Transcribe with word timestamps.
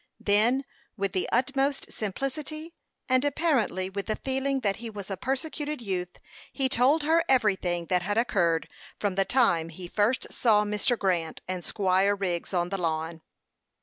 Then, 0.19 0.65
with 0.97 1.11
the 1.13 1.29
utmost 1.31 1.91
simplicity, 1.91 2.73
and 3.07 3.23
apparently 3.23 3.87
with 3.87 4.07
the 4.07 4.15
feeling 4.15 4.61
that 4.61 4.77
he 4.77 4.89
was 4.89 5.11
a 5.11 5.15
persecuted 5.15 5.79
youth, 5.79 6.17
he 6.51 6.67
told 6.67 7.03
her 7.03 7.23
everything 7.29 7.85
that 7.85 8.01
had 8.01 8.17
occurred 8.17 8.67
from 8.99 9.13
the 9.13 9.25
time 9.25 9.69
he 9.69 9.87
first 9.87 10.33
saw 10.33 10.63
Mr. 10.63 10.97
Grant 10.97 11.43
and 11.47 11.63
Squire 11.63 12.15
Wriggs 12.15 12.51
on 12.51 12.69
the 12.69 12.79
lawn. 12.79 13.21